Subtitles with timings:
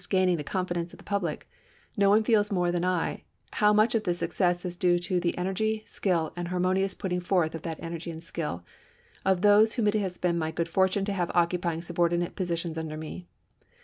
[0.09, 1.47] gaining the confidence of the public,
[1.95, 5.37] no one feels more than I how much of this success is clue to the
[5.37, 8.63] energy, skill, and the harmonious putting forth of that energy and skill,
[9.23, 12.79] of those whom it has been my good fortune to have occupying subordinate posi tions
[12.79, 13.27] under me.